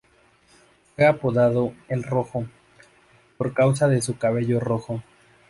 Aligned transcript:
Fue 0.95 1.05
apodado 1.05 1.73
"el 1.87 2.01
Rojo" 2.01 2.47
por 3.37 3.53
causa 3.53 3.87
de 3.87 4.01
su 4.01 4.17
cabello 4.17 4.59
rojo. 4.59 5.03